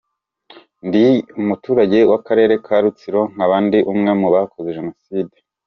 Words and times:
Ndi 0.87 1.05
umuturage 1.39 1.99
w’Akarere 2.11 2.53
ka 2.65 2.75
Rutsiro 2.83 3.21
nkaba 3.33 3.55
ndi 3.65 3.79
umwe 3.91 4.11
mu 4.21 4.27
bakoze 4.35 4.69
Jenoside. 4.77 5.35